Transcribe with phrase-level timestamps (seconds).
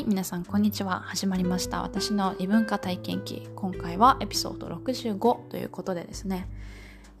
[0.00, 1.00] い皆さんこんにちは。
[1.00, 1.82] 始まりました。
[1.82, 3.48] 私の異文化体験記。
[3.54, 6.48] 今回はエピソード65ということでですね、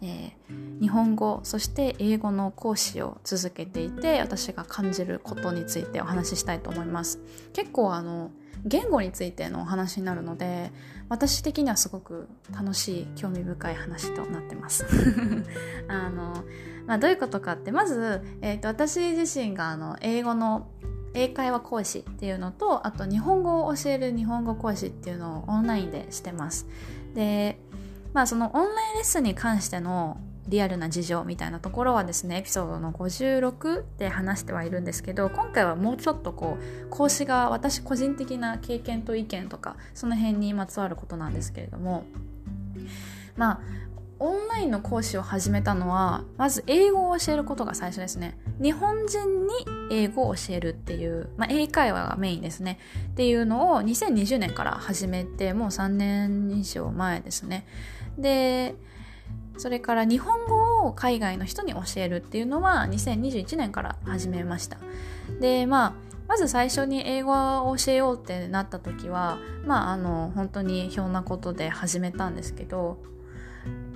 [0.00, 7.20] えー、日本語そして英語の講師を続けていて私が感じることについてお話ししたいと思います。
[7.52, 8.30] 結構あの
[8.64, 10.72] 言語についてのお話になるので
[11.10, 14.86] 私的にはすごく楽しい興味深い話となってます。
[15.88, 16.44] あの、
[16.86, 20.68] まあ、どういうことかってまず、えーと私自身があの英語の
[21.14, 26.66] 英会話講師っていうのとあと日本語を教える日本語講師っていうのをオンラインでしてます。
[27.14, 27.58] で
[28.12, 42.04] まあそのオンラインレッスンに関してのリアルな事情みたいなところはですねエピソードの56で話してはいるんですけど今回はもうちょっとこう講師が私個人的な経験と意見とかその辺にまつわることなんですけれども
[43.36, 43.60] まあ
[44.20, 48.38] オンラインの講師を始めたのはまず英語を教えることが最初ですね。
[48.62, 49.52] 日本人に
[49.90, 52.78] 英語を教えるっていう、まあ、英会話がメインですね。
[53.08, 57.66] っていうのを2020年から始めてもう3年以上前ですね。
[58.18, 58.74] で
[59.56, 64.76] それから日本語を海外の人に教えるっていうのは2021年から始めました。
[65.40, 65.92] でまあ
[66.28, 67.32] まず最初に英語
[67.68, 72.98] を教えようってなった時はまああの本当にひょんなことで始めたんですけど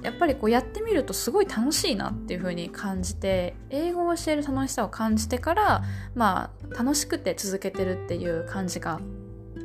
[0.03, 5.83] やっぱりこうやってみるとすごい楽しいなっていう風に感じて英語を教える楽しさを感じてから
[6.15, 9.01] まあ楽しくて続けてるっていう感じが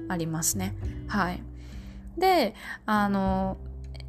[0.08, 0.76] ありますね。
[1.08, 1.44] はい。
[2.18, 2.56] で
[2.86, 3.58] あの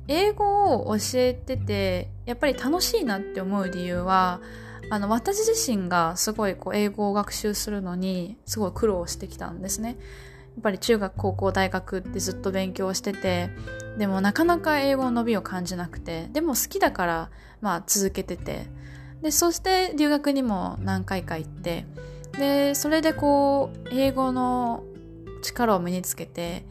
[0.07, 4.41] 英語を教えててやっぱり楽しいなって思う理由は
[4.89, 9.99] あの私自身がすごいこう英語を学習するのにすごい苦労してきたんですね。
[10.61, 13.51] っぱり中学高校大学ってずっと勉強してて
[13.99, 17.31] でもなかなか英語の伸びを感じなくてでも好きだから
[17.61, 18.67] まあ続けてて。
[19.23, 21.85] でそして留学にも何回か行って
[22.39, 24.83] でそれでこう英語の
[25.43, 26.65] 力を身につけて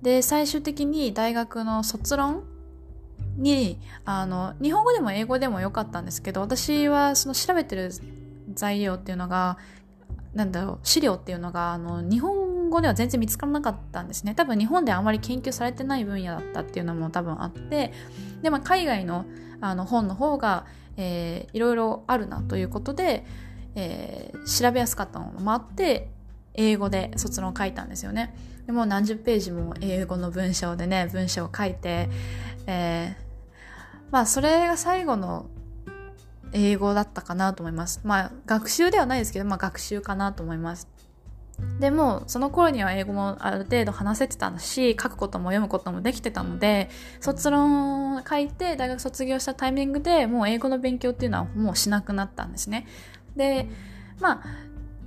[0.00, 2.44] で最終的に大学の卒論
[3.36, 7.90] にあの日本語でも英語でもよかったんですけど私はその調べてる
[8.52, 9.58] 材料っていうのが
[10.34, 12.41] なんだろう資料っていうのがあの日本
[12.72, 17.92] 語では全然見つからなかったんですね多分日本であまり研究されてない分野だったっていうのも多分あって
[18.42, 19.24] で、まあ、海外の
[19.60, 20.66] あの本の方が、
[20.96, 23.24] えー、いろいろあるなということで、
[23.76, 26.08] えー、調べやすかったのもあって
[26.54, 28.34] 英語で卒論を書いたんですよね
[28.66, 32.08] でも何十ページも英語の文章でね文章を書いて、
[32.66, 35.46] えー、まあそれが最後の
[36.52, 38.00] 英語だったかなと思います。
[38.04, 40.86] まあ学習ではないですけど、まあ学習かなと思います。
[41.80, 46.90] でもその頃には英語もある程度話せてたし書くことも読むこともできてたので
[47.20, 52.86] 卒論を書いて大学卒業したタイミングでもう英語の勉強っていうのはもうしなくなったんですね。
[53.36, 53.68] で
[54.20, 54.42] まあ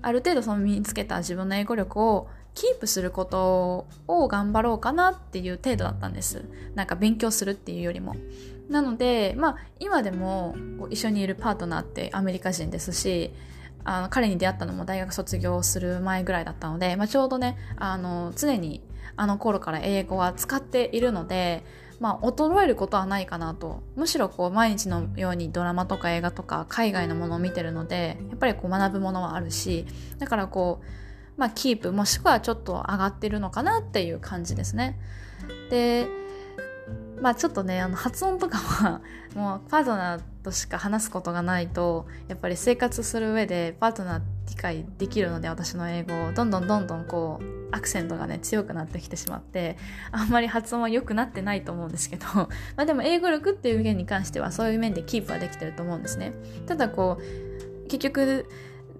[0.01, 6.45] ある程度その身につけた自分の英語力をキープすることを頑張ろうかなっていう程度だったんです。
[6.73, 8.15] なんか勉強するっていうよりも。
[8.69, 10.55] なので、まあ今でも
[10.89, 13.31] 一緒にいるパートナーってアメリカ人ですし、
[13.85, 18.81] あの彼に出会ったのも大学卒業する前ぐらいだったので、まあ、ちょうどねあの常に
[19.15, 21.63] あの頃から英語は使っているので、
[21.99, 29.85] まあ、衰えることはないかなとむしろこう毎日のようにドラマとか映画とか海外のものを見てるのでやっぱりこう学ぶものはあるし
[30.17, 30.85] だからこう、
[31.39, 34.99] まあ、キープもしくはちょっと上がってるのかなっていう感じですね。
[35.69, 36.24] で
[37.25, 39.01] まあちょっとねあの発音とかは
[39.33, 49.75] もうパートナーとしか話すことがないとやっぱり生活する上でパートナー理解できるので私の英語をどんどんどんどんこうアクセントがね強くなってきてしまって
[50.11, 52.27] あんまり発音は良くなってないと思うんですけど
[52.77, 56.31] まあでも英語力っていう面に関してはそういう面でキープはできてると思うんですね。
[56.67, 58.47] ただこう結局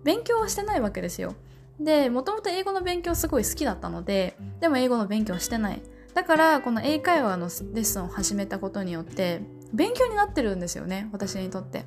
[0.04, 1.36] 勉強はしてないわけですよ。
[1.80, 5.82] でもともと英語の勉強すごい好きだったのででも英語の勉強してない。
[6.16, 9.42] だからこの英会話のレッスンを始めたことによって
[9.74, 11.86] 勉強になってるんですよね私にとって。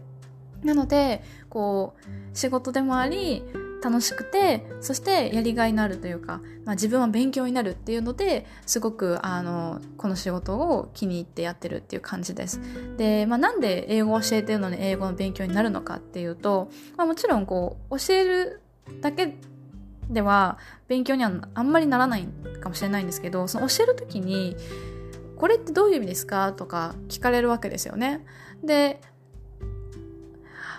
[0.63, 3.45] なのでこう仕事でもあり
[3.81, 12.61] 楽しくてそしてやりがいのあるというか、まあ、自分は勉強になるっていうのですごくあのこの仕事を気に入ってやってるっていう感じです。
[12.97, 18.63] で、まあ、なんで英語を教えてるのに英語の勉強になるのかっていうと、まあ、もちろんこう教える
[19.01, 19.39] だけ
[20.09, 22.29] では勉強にはあんまりならない
[22.61, 24.57] かもしれないんですけどその教える時に
[25.37, 28.25] 「これってどういう意味ですか?」とか聞かれるわけですよね。
[28.65, 29.01] で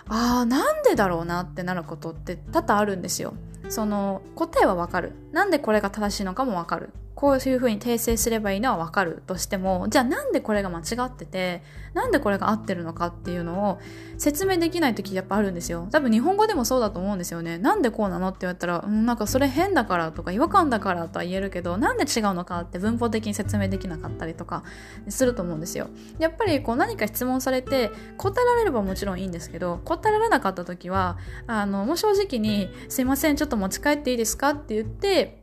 [0.08, 3.34] ああなんでだろうなってなることって多々あるんですよ。
[3.68, 5.12] その答えはわかる。
[5.30, 6.90] なんでこれが正しいのかもわかる。
[7.20, 11.62] こういうふうに訂正すればいいのはわかるとしてもじゃあなんでこれが間違ってて
[11.92, 13.78] なんでこれが合ってるのかっていうのを
[14.16, 24.64] 説明できない時やっぱあるんですよ多分日本語でもそうだと思うんですよねなんでこうなのって言われたら、うん、なんかそれ変だからとか違和感だからとは言えるけどなんで違うのかって文法的に説明できなかったりとか
[25.10, 25.88] すると思うんですよ
[26.18, 35.39] やっぱりこう何か質問されて答えられればもちろんいいんですけど答えられなかった時はあのもう正直に「すいませんちょっと持ち帰っていいですか?」って言って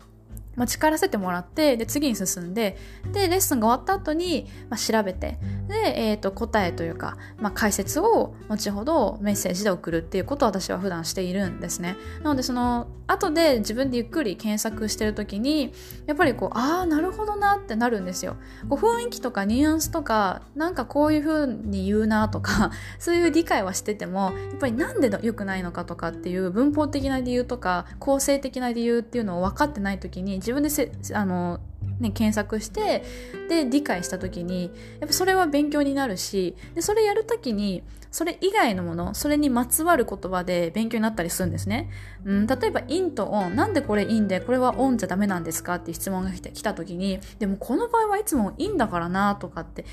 [0.58, 2.78] まあ、力せてもらってで次に進んで
[3.14, 5.38] でレッスンが終わった後に、まあ、調べて
[5.68, 11.96] で、えー、と答えというか、まあ、解説を後ほどメッセージで送るっていうことを私は普段しているんですね。
[12.24, 15.74] なのでその後で自分でゆっくり検索してる時に
[16.06, 18.36] やっぱりこうああなるほどなってなるんですよ。
[18.68, 31.60] こう雰囲気とかニュアンスとかなんかこういう風に言うなとか そういう理解はしててもやっぱりなんで良くないのかとかっていう文法的な理由とか構成的な理由っていうのを分かってない時に自分でせあの
[32.00, 33.04] ね、検索して
[33.50, 41.90] で理解した時にやっぱそれは勉強になるしでそれやる時にそれ以外のものそれにまつわる言葉で勉強になったりするんですね、
[42.24, 49.86] うん、例えば「in」と「on」なんでこれ「in」でこれは「on」じゃダメなんですかっていう質問が来て来た時にでもこの場合はいつも「in」だからなとかって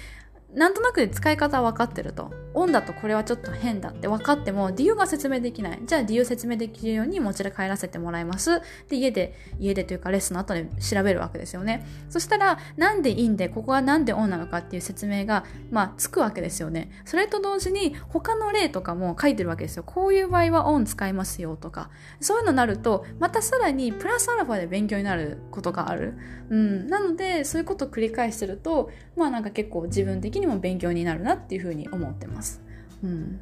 [0.55, 2.31] なんとなく使い方は分かってると。
[2.55, 5.81] on だとこれはちょっと変だって分かっても理由が説明できない。
[5.85, 8.61] じゃあ理由説明できるように持ち帰らせてもらいます。
[8.89, 11.85] で、家で、家でというかレッスンの後で調べるわけですよね。
[12.09, 16.91] そしたら、なんで in で、ここはなんで on なのかっていう説明が、まあ、つくわけですよね。
[17.05, 19.83] それと同時に、他の例とかも書いてるわけですよ。
[19.85, 21.91] こういう場合は on 使いますよとか。
[22.21, 26.15] そういうのになると、またさらにプラスアルファで勉強になることがある。
[26.51, 26.87] うん。
[26.87, 32.63] なので、そういうことを繰り返してると、まあなんか結構自分的ににも勉強になるなっていうふうに思ってます。
[33.03, 33.41] うん、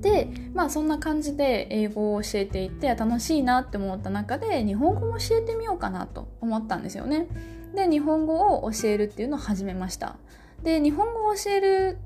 [0.00, 7.26] でまあそんな感じで英語を教えていて楽しいなって思った中で日本語も教えてみようかなと思ったんですよね。
[7.74, 10.16] で日本語を教えるっていうのを始めました。
[10.62, 11.98] で日本語を教える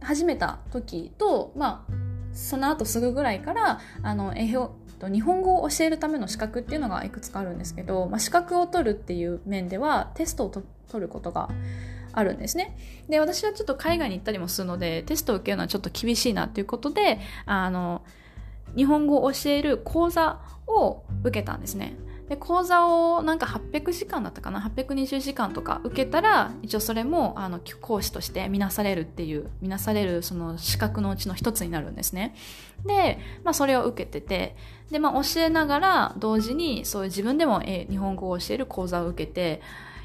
[0.00, 1.92] 始めた時とまあ
[2.32, 4.72] その後すぐぐらいからあの英語
[5.08, 10.64] 日本語を教えるための資格っていうのがいくつかあるんですけど、まあ、資格を取るっていう面ではテストを取
[11.02, 11.48] ることが
[12.12, 12.76] あるんですね。
[13.08, 18.02] で、私はちょっと海外に行ったりもするので、テストを受けるのはちょっと厳しいなということで、あの、
[18.76, 21.96] 日本語を教える講座を受けたんですね。
[22.28, 32.34] で講座をなんか800時間だったかな？820時間とか受けたら一応それもあの講師として見なされるっていう見なされるその資格のうちの一つになるんですね
[32.86, 34.56] で、まあ、それを受けてて
[34.90, 39.60] で、まあ、教えながら同時にそういう自分でも日本語を教える講座を受けて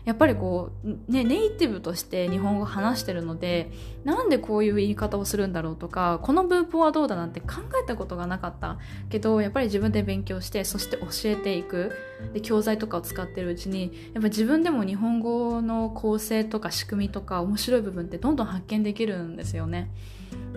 [0.07, 3.69] やっぱりこう、ね、ネイティブとして日本語話してるので
[4.05, 11.91] なんでこういう言い方をするんだろうとかこの文法はどうだなんて考えたことがなかったけどやっぱり自分で勉強してそして教えていく
[12.33, 19.91] で教材とかを使ってるうちにやっぱ自分でも日本語の構成とか仕組みとか面白い部分ってどんどん発見できるんですよね。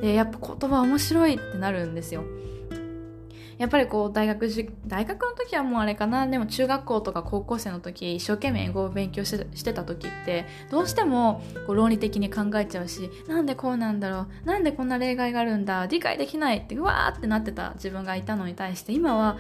[0.00, 2.22] でやっぱ言葉面白いってなるんですよ。
[3.60, 19.36] やっぱりこう大学じ大学の時はもうあれかなでも中学校とか高校生の時一生懸命英語を勉強してた時ってどうしてもこう論理的に考えちゃうしなんでこうなんだろうなんでこんな例外があるんだ理解できないってうわーってなってた自分がいたのに対して今は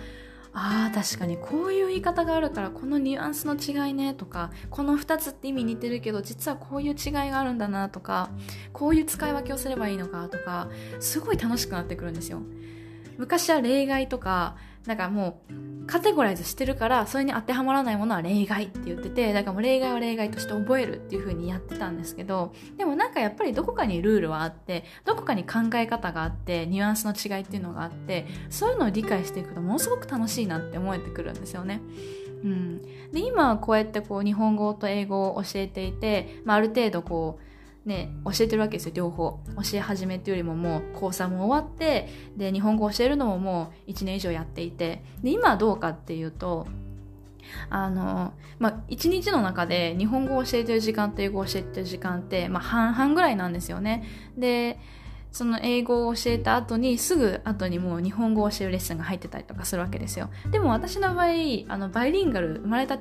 [0.52, 8.30] あー確かにこういう言い方があるからこのニュアンスの違いねとかこの2つって意味似てるけど実はこういう違いがあるんだなとか
[8.74, 10.68] こういう使い分けをすればいいのかとか
[10.98, 12.42] すごい楽しくなってくるんですよ。
[13.20, 31.82] 昔は例外とかなんかもうカテゴライズしてるからそれに当てはまらないものは例外って言っててだからもう例外は例外として覚えるっていう風にやってたんですけどでもなんかやっぱりどこかにルールはあってどこかに考え方があってニュアンスの違いっていうのがあってそういうのを理解していくとものすごく楽しいなって思えてくるんですよね。
[32.42, 37.49] うん、で今こうやってこう日本語と英語を教えていて、まあ、ある程度こう
[37.84, 39.40] ね、教えてるわけですよ両方。
[39.56, 45.02] 教え始めっていうよりももう高3も終わってで日本語教えるのももう1年以上やっていて。
[45.22, 46.66] で今どうかっていうと
[47.68, 54.04] あの、まあ、1日の中で日本語を教えてる時間と英語を教えてる時間って、まあ、半々ぐらいなんですよね。
[54.36, 54.78] で
[55.32, 60.30] その英語を教えた後にすぐ後にもう日本語を教えるレッスンが入ってたりとかするわけですよ。
[60.50, 61.26] でも私の場合
[61.68, 62.98] あのバイリンガル生まれた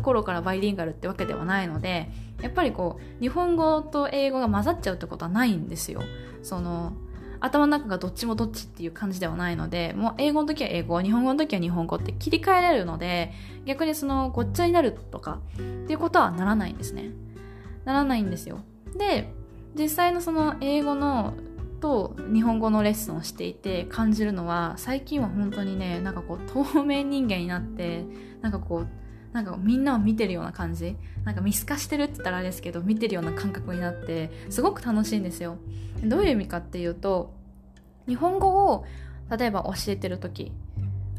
[0.00, 2.10] 頃からバイリンガルってわけではないので
[2.40, 6.02] やっぱりこう日本語と英語が混ざっちゃうってことはないんですよ。
[6.42, 6.92] その
[7.40, 13.32] 頭の中がどっちもどっちっていう感じではないのでもう英語の時は英語日本語の時は日本語って切り替えられるので
[13.64, 17.10] 逆にそのごっちゃになるとかっていうことはならないんですね。
[17.84, 18.60] ならないんですよ。
[18.96, 19.34] で
[19.74, 21.34] 実際のその英語の
[21.82, 28.06] と日本語のレッスンをしていて感じるのは最近は本当にねなんかこう透明人間になって
[28.40, 28.88] なんかこう
[29.32, 30.96] なんかみんなを見てるような感じ。
[31.24, 35.56] なんか見透かしてるって言ったらあれですけど見てるような感覚になってすごく楽しいんですよ。
[36.02, 37.32] どういう意味かっていうと
[38.08, 38.84] 日本語を
[39.30, 40.52] 例えば教えてる時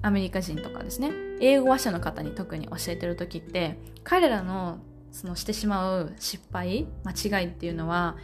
[0.01, 1.11] アメリカ人とかですね。
[1.39, 4.79] 英語話者の方に特に教えてる時って彼らの
[5.11, 8.17] そのしてしまう失敗間違いっていうのは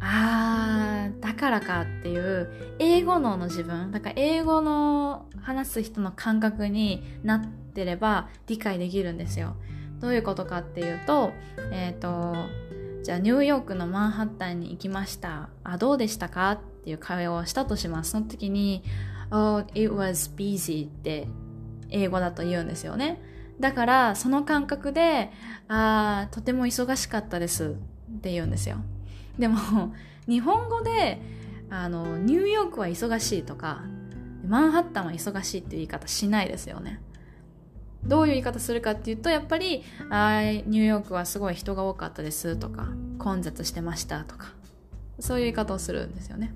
[0.00, 3.90] あーだからかっていう英語脳の自分。
[3.90, 9.56] だから英語の話す人の感覚になってれば理解できるんですよ。
[10.00, 11.32] どういうことかっていうと
[11.72, 12.34] えっ、ー、と
[13.02, 15.48] じゃあニューヨークのマンハッタンに行きました。
[15.64, 18.10] あどうでしたかっていう会話をしたとします。
[18.10, 18.82] その時に
[19.30, 21.28] Oh, it was busy って
[21.90, 23.20] 英語だと言うんですよね。
[23.60, 25.32] だからその感覚で
[25.66, 27.76] あとても忙しかったです
[28.16, 28.78] って言うんですよ。
[29.38, 29.58] でも
[30.28, 31.20] 日本語で
[31.70, 33.82] あのニューヨークは忙しいとか
[34.46, 37.00] マンハッタンは忙しいっていう言い方しないですよね。
[38.04, 44.52] どういう言い方するかっていうとやっぱりあニューヨークはすごい人が多かったですとか混雑してましたとか
[45.18, 46.54] そういう言い方をするんですよね、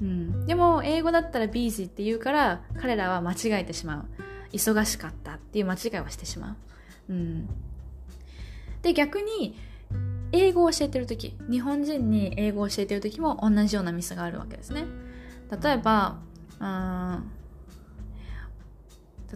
[0.00, 4.24] うん、でも英語だったら busy って言うから彼らは間違えてしまう。
[4.54, 6.56] 忙しかったっていう間違いをしてしま
[7.08, 7.48] う、うん、
[8.82, 9.58] で逆に
[10.34, 14.84] 英語を教えてる時日本人に英語を教えてる時も同じようなミスがあるわけですね。
[15.62, 16.18] 例えば
[16.60, 17.30] うん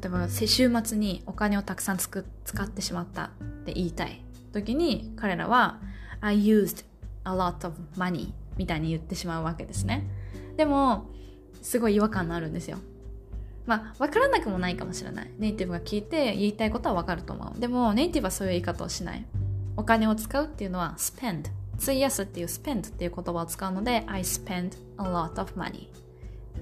[0.00, 3.28] 例えば週末にお金をたくさんつく使ってしまったっ
[3.64, 5.78] て言いたい時に彼らは
[6.20, 6.84] I used
[7.24, 10.04] a lot of money みたいに言ってしまうわけですね。
[10.56, 11.06] でも
[11.62, 12.78] すごい違和感のあるんですよ。
[13.66, 15.30] まあ分からなくもないかもしれない。
[15.38, 17.60] ネイティブが聞いて言いたいことは分かると思う。
[17.60, 19.24] でもネイティブはそういう言い方をしない。
[19.78, 25.86] お金を使うっていうのは spend 費やすっていう spend っていう言葉を使うので I spend a lot of money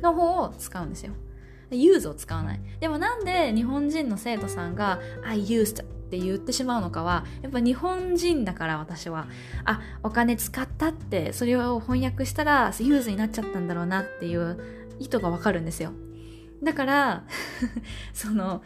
[0.03, 1.15] の方を使うんですよ。
[1.71, 2.61] use を使わない。
[2.79, 9.27] でもなんで日本人の生徒さんが I used って言ってしまうのかはやっぱ日本人だから私は。
[9.65, 14.59] あお金使ったってそれを翻訳したら use になっちゃったんだろうなっていう
[14.99, 15.93] 意図がわかるんですよ。
[16.63, 17.25] だから
[18.13, 18.63] その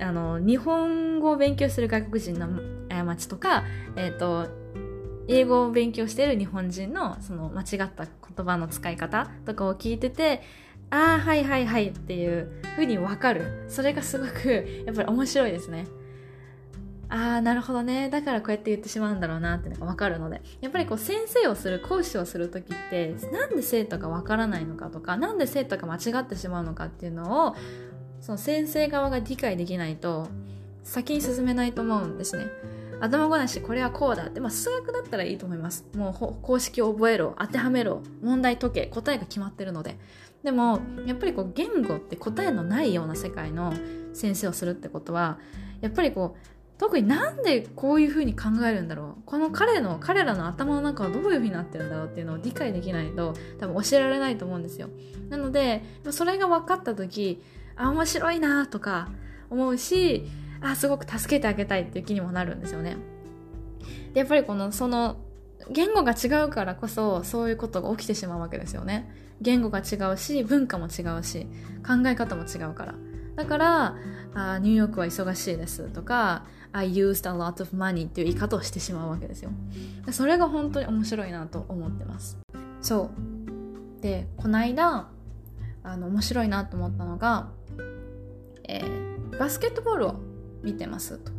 [0.00, 2.48] あの日本語を勉強する外国人の
[2.88, 3.64] 過ちとか、
[3.96, 4.48] え、ー、と
[5.28, 10.42] 英語を勉強している日本人のその間違った言葉の使い方とかを聞いてて
[10.90, 13.64] ああはいはいはいっていう風にわかる。
[13.68, 15.86] それがすごくやっぱり面白いですね。
[17.08, 18.08] ああなるほどね。
[18.08, 20.42] だからこうやって言ってしまうんだろうなってのが分かるので。
[20.60, 27.56] やっぱりこう先生をする講師をする時ってなんで生徒が分からないのかとか何で生徒が間違ってしまうのかっていうのを
[28.30, 30.28] その先生側が理解できないと
[30.84, 32.46] 先に進めないと思うんですね。
[33.00, 34.26] 頭ごなしこれはこうだ。
[34.26, 35.84] って、まあ、数学だったらいいと思います。
[35.96, 37.34] もう公式を覚えろ。
[37.40, 38.02] 当てはめろ。
[38.22, 38.86] 問題解け。
[38.86, 39.98] 答えが決まってるので。
[40.44, 43.74] でもやっぱりこう言語って答えのないような世界の
[44.12, 45.40] 先生をするってことは
[45.80, 49.22] やっぱりこう特になんでこういうふうに考えるんだろう。
[49.26, 54.88] この彼の彼らの頭の中はどういうふうになってるんだろうっていうのを理解できないと多分教えられないと思うんですよ。
[55.30, 57.42] なのでそれが分かった時
[57.80, 59.08] あ面白いなとか
[59.48, 60.28] 思うし
[60.60, 62.96] あすごく助けてあげたいっていう気にもなるんですよね。
[64.12, 65.16] でやっぱりこのその
[65.70, 69.10] 言語が違うからこそそういうことが起きてしまうわけですよね。
[69.40, 71.46] 言語が違うし文化も違うし
[71.86, 72.94] 考え方も違うから。
[73.36, 73.96] だから
[74.34, 79.50] あニューヨークは忙しいですとか I used a lot of money っていう言い方をしてしまうわけですよ。
[80.10, 82.38] それが本当に面白いなと思ってます。
[82.82, 83.10] そ
[83.98, 84.02] う。
[84.02, 85.08] でこの間
[85.90, 87.50] あの面白いなと思ったのが
[88.70, 90.14] えー、バスケットボールを
[90.62, 91.32] 見てますと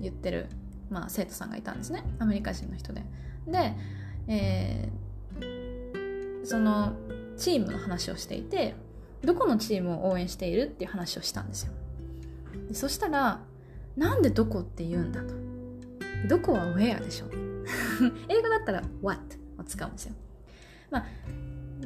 [0.00, 0.48] 言ってる、
[0.90, 3.02] まあ、生徒さんがいたんですねアメリカ人の人で。
[3.46, 3.74] で、
[4.28, 6.92] えー、その
[7.38, 8.74] チームの話をしていて
[9.24, 11.72] どこのチームを応援しているっていう話をしたんですよ。
[12.68, 13.40] でそしたら
[13.96, 15.34] なんでどこって言うんだと。
[16.28, 17.26] どこは where でしょ
[18.28, 19.20] 英語だったら what
[19.58, 20.14] を使うんですよ。
[20.90, 21.06] まあ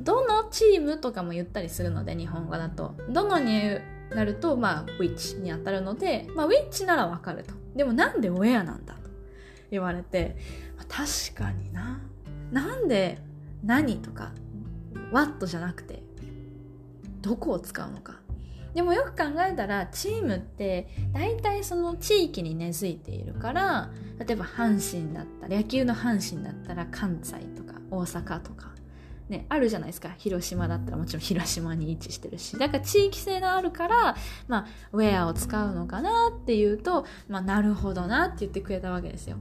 [0.03, 3.79] どのチームとかも言ったりするので日本語だとどのに
[4.11, 7.55] なると、まあ、which に当たるので、まあ、which ならわかると。
[7.75, 9.01] でもなんで where なんだと
[9.71, 10.37] 言われて、
[10.77, 12.01] まあ、確かにな。
[12.51, 13.19] なんで
[13.65, 14.33] 何とか
[15.13, 16.03] what じゃなくて
[17.21, 18.21] どこを使うのか。
[18.75, 28.71] でもよく考えたらチームって大体その地域に根付いているから例えば阪神だったら野球の阪神だったら関西とか大阪とか
[29.31, 30.11] ね、あるじゃないですか。
[30.19, 32.59] 広島だったらもちろん広島に位置してるし。
[32.59, 34.17] だから地域性があるから、
[34.49, 39.37] まあ、ウェアを使うのかなっていうと、まあ、なるほどなって言ってくれたわけですよ。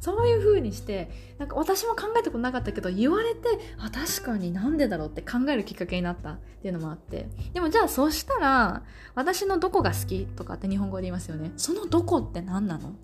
[0.00, 8.82] そういう風にしてなんか私も考えたことなかったけど言われてあ確かになんでだろうって考えるきっかけになったっていうのもあってでもじゃあそしたら
[9.14, 12.96] 私のどこが好きとかって日本語で言いますよねそのどこって何なの？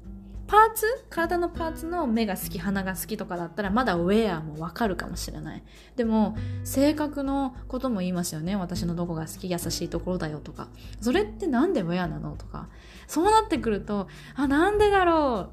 [0.48, 0.86] パーツ？
[1.10, 5.62] 体のパーツの目が好き鼻が好きとかだったらまだウェアもわかるかもしれない。
[5.94, 8.56] でも性格のことも言いますよね。
[8.56, 10.68] 私のどこが好き優しいところだよとか。
[11.02, 12.68] それってなんでウェアなのとか。
[13.06, 15.50] そうなってくるとあなんでだろ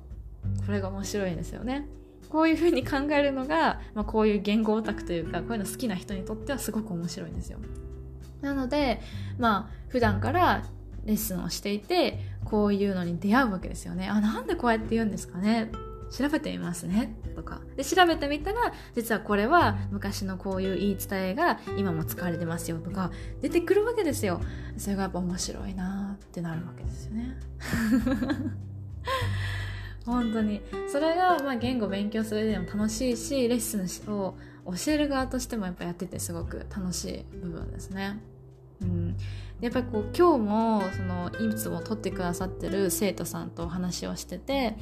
[0.63, 0.65] う。
[0.65, 1.87] これが面白いんですよね。
[2.29, 7.59] こういうふうに考えるのが、まあ、こういう言語オタクというかこういうの好きな人にとってはすごく面白いんですよ。
[8.41, 9.01] なので
[9.37, 10.63] まあ普段から
[11.05, 14.07] レッスンをしていてこういうのに出会うわけですよね。
[14.07, 15.71] あなんでこうやって言うんですかね。
[16.11, 17.15] 調べてみますね。
[17.35, 17.61] とか。
[17.75, 24.41] で調べてみたら実はこれは昔のこういう言い伝えが今も使われてますよとか出てくるわけですよ。
[24.77, 27.37] それがやっぱ面白いなってなるわけですよね。
[30.05, 30.61] 本当に。
[30.87, 34.35] それがまあ言語勉強するでも楽しいしレッスンを
[34.65, 38.19] 教える側としてもやっぱやっててすごく楽しい部分ですね。
[39.61, 44.77] やっぱりこう今日もそのいつも取ってくださってる生徒さんとお話をしてて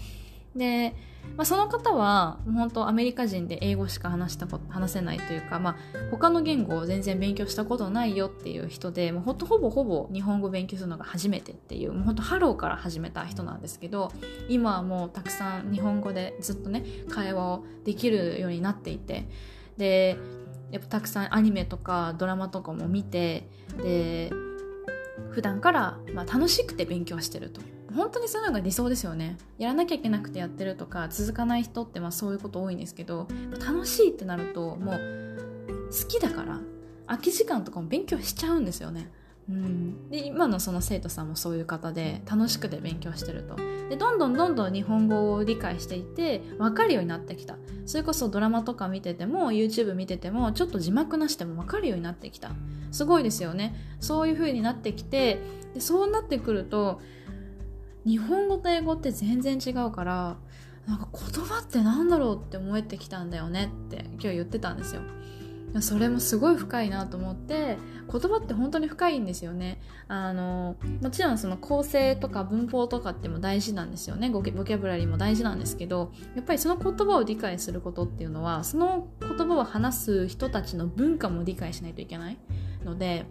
[0.56, 0.96] で、
[1.36, 5.76] まあ、その方は本当アメリカ人で英語しか話したこ話せないというか、まあ、
[6.12, 14.12] 他の言語を全然勉強したことないよっていう人でもうほほぼほぼ日本語勉強するのが初めてっていうもうほんとハローから始めた人なんですけど
[14.48, 19.28] 今はもうたくさん日本語でずっとね会話をできるようになっていて
[19.78, 20.18] で
[20.72, 24.32] やっぱたくさんアニメとかドラマとかも見てで
[25.32, 27.62] 普段から、まあ、楽しくて勉強してると。
[27.96, 29.38] 本当にそういうのが理想ですよね。
[29.60, 33.28] やらなきゃいけなくてやってるとか続かない人ってまあそういうこと多いんですけど
[33.60, 35.00] 楽しいってなるともう
[35.92, 36.60] 好きだから
[37.06, 39.12] 空き時間とかも勉強しちゃうんですよね。
[39.50, 43.56] うん、で今のその生徒さんもそういう方で楽しくて勉強してると。
[43.90, 47.58] でどんどんどんどん日本語を理解していって分かるようになってきた。
[47.86, 52.52] それこそドラマとか見てても YouTube 見ててもちょっと字幕なしでも分かるようになってきた。
[52.92, 53.76] すごいですよね。
[54.00, 55.40] そういう風になってきて
[55.74, 57.02] でそうなってくると
[58.06, 60.38] 日本語と英語って全然違うから
[60.88, 65.02] なんか言葉って何だろうって思えてきたんだよねって今日言ってたんですよ
[65.82, 67.78] それもすごい深いなと思って
[68.12, 69.82] 言葉って本当に深いんですよね。
[70.08, 74.30] あのもちろんその構成とか文法とかっても大事なんですよね。
[74.30, 82.38] ボキャブラリーも大事なんですけどやっぱりその言葉を理解することっていうのはその言葉を話す人たちの文化も理解しないといけない
[82.84, 83.26] ので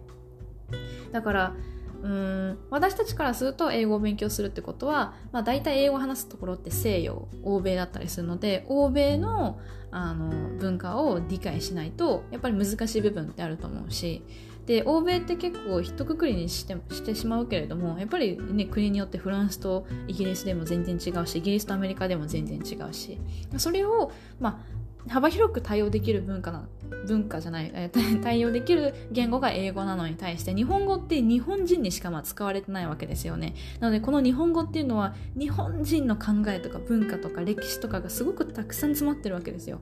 [1.11, 1.55] だから
[2.03, 2.57] うん。
[2.69, 9.59] 私たちからすると英語を勉強するってことは、まあ、大体英語を話すところって西洋欧米だったりするので欧米の
[9.95, 14.21] あの文化を理解しないとやっぱり難しい部分ってあると思うし。
[14.65, 23.19] で欧米って結構一括りにしてしてしまうけれどもやっぱりね国によってフランスとイギリスでも全然違うしイギリスとアメリカでも全然違うし。
[23.57, 26.67] それを、まあ、幅広く対応できる文化な
[27.05, 27.89] 文化じゃない、え
[28.23, 33.55] 対応できる言語が英語なのに対して日本語って日本人にしかま使われてないわけですよね。
[33.79, 39.79] なのでこの日本語っていうのは日本人の考えとか文化とか歴史とかがすごくたくさん詰まってるわけですよ。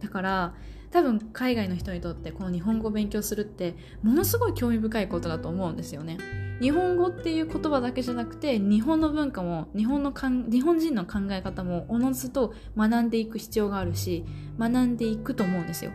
[0.00, 0.54] だから
[0.94, 6.18] 多分海外の人にとってこの日本語を勉強するってものすごい興味深いことだと思うんですよね。
[6.60, 14.24] 日本語っていう言葉だけじゃなくて日本の文化も日本のかん日本人の考え方もおのずと学んでいく必要があるし
[14.56, 15.90] 学んでいくと思うんですよ。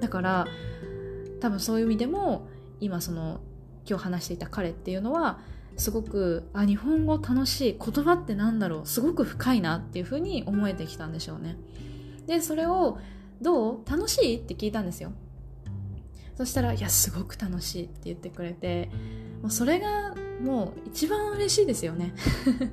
[0.00, 0.46] だから
[1.40, 2.48] 多分そういう意味でも
[2.80, 3.42] 今その
[3.86, 5.40] 今日話していた彼っていうのは
[5.76, 11.58] すごくあ日本語楽しい言葉ってなんだろうすごく深いなっていうふうに思えてきたんでしょうね。
[12.26, 12.98] でそれを
[13.40, 13.90] どう？
[13.90, 14.36] 楽しい？
[14.36, 15.12] って聞いたんですよ。
[16.36, 18.90] そしたら「いやすごく楽しい」って言ってくれて
[19.42, 22.14] もうそれがもう一番嬉しいですよね。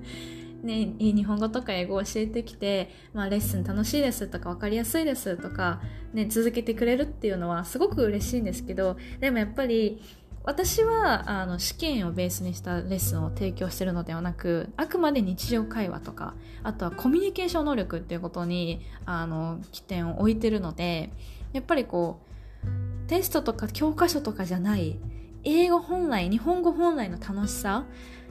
[0.62, 5.80] ね、日本語とか英語を教えてきて、まあ、レッスン楽しいですとか分かりやすいですとか、
[6.12, 10.02] ね、続けてくれるっていうのはすごく嬉しいんですけどでもやっぱり
[10.46, 21.10] 私はあの試験をベースにしたレッスンを提供してるのではなくあくまで日常会話とかあとはコミュニケーション能力っていうことにあの起点を置いてるので
[21.52, 22.20] やっぱりこ
[22.64, 25.00] うテストとか教科書とかじゃない
[25.44, 27.86] 英語本来日本語本来の楽しさ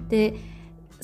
[0.09, 0.35] で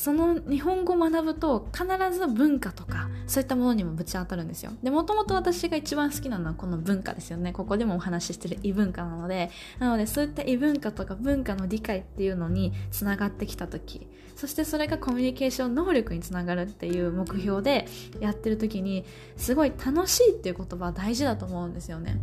[0.01, 1.87] その日本語を学ぶと必
[2.19, 4.73] ず文化とかそういったものにもぶち当たるんですよ。
[4.83, 7.53] でもともと私が一番好きなのはこの文化ですよね。
[7.53, 17.87] ここでもお話ししてる異文化なのでなのでそういった異文化とか文化の理解っていうのにつながってきた時そしてそれがコミュニケーション能力につながるっていう目標で
[18.21, 19.05] やってる時に
[19.37, 22.19] すごい楽しいっていう言葉は大事だと思うんですよね。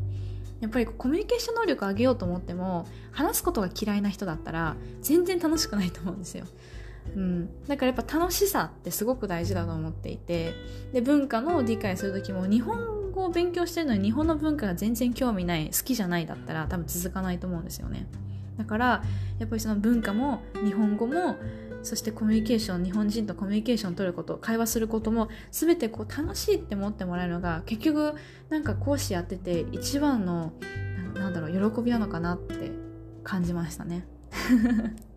[0.62, 6.46] やっぱりコミュニケーション能力を上げようと思っても話すことが嫌いな人だったら全然楽しくないと思うんですよ。
[7.16, 10.54] うん、だからやっぱ楽しさってすごく大事だと思っていて
[10.94, 18.08] で文化の理解する時も日本語を勉強してるのに日本の文化が全然興味ない好きじゃないだったら多分続かないと思うんですよね。
[18.58, 19.04] だから
[19.40, 21.36] やっぱりその文化も日本語も
[21.84, 28.14] そしてコミュニケーション日本人とコミュニケーションを取ること会話することも全てこう楽しいって思ってもらえるのが結局
[28.50, 30.54] なんか講師やってて一番の
[31.14, 32.72] なんだろう喜びなのかなって
[33.24, 34.08] 感じましたね。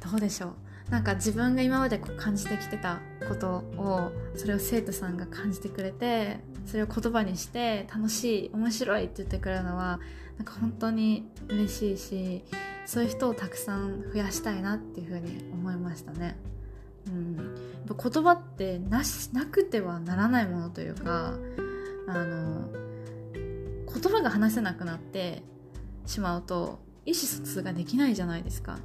[0.00, 0.54] どうでしょう。
[0.90, 10.00] なんか自分が今までこう感じてきてたことをそれを生徒さんが感じてくれてそれを言葉にして楽しい面白いって言ってくれるのは
[10.36, 12.44] なんか本当に嬉しいし
[12.86, 16.36] そういう人をたくさん増やしたいなっていうふうに思いましたね。
[17.06, 17.42] うん、や
[17.94, 21.34] っぱ言葉ってなしなくてはならないものというか
[22.08, 22.68] あの
[23.92, 25.42] 言葉が話せなくなって
[26.06, 28.78] しまうと意思疎通ができないじゃないですか。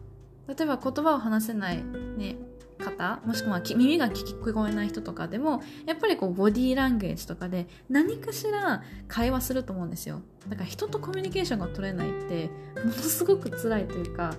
[0.48, 1.84] 例えば言葉を話せない、
[2.18, 2.38] ね、
[2.78, 10.22] 方もしくは耳が聞こえない人とかでもやっぱりこうボディーランゲージとかで何かしら会話すると思うんですよ。
[10.50, 14.36] だから人とコミュニケーションが取れないってものすごく辛いというか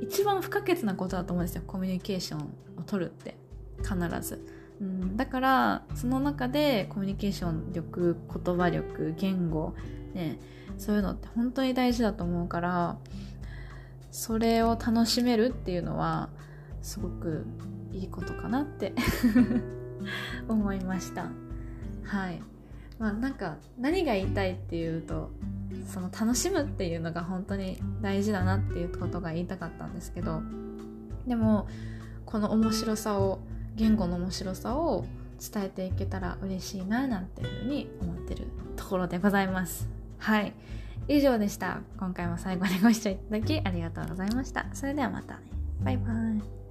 [0.00, 1.62] 一番不可欠なことだと思うんですよ。
[1.66, 2.40] コミュニケーション
[2.78, 3.36] を取るって
[3.78, 4.44] 必ず、
[4.80, 9.74] うん、だからその中でコミュニケーション力言葉力言語
[10.14, 10.38] ね
[10.78, 12.98] そういうのって本当に大事だと思うから
[14.14, 16.28] それを楽しめるっていうのは
[16.82, 17.44] すごく
[17.92, 18.94] いいことかなって
[20.48, 21.32] 思いました。
[22.04, 22.40] はい。
[23.00, 25.32] まあなんか何が言いたいっていうと
[25.88, 30.42] その楽しむっていうのが本当に大事だなっていうことが言いたかったんですけど
[31.26, 31.66] でも
[32.24, 33.40] この面白さを
[33.74, 35.06] 言語の面白さを
[35.40, 38.46] 伝えていけたら嬉しいななんていうふうに思ってる
[38.76, 39.88] ところでございます。
[40.18, 40.54] はい。
[41.08, 41.80] 以上でした。
[41.98, 44.66] 今回も最後までご視聴いただきありがとうございました。
[44.72, 45.40] それではまたね。
[45.82, 46.63] バイバイ。